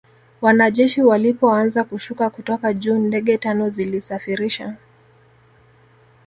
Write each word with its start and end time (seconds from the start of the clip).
wanajeshi 0.41 1.01
walipoanza 1.01 1.83
kushuka 1.83 2.29
kutoka 2.29 2.73
juu 2.73 2.97
Ndege 2.99 3.37
tano 3.37 3.69
zilisafirisha 3.69 4.75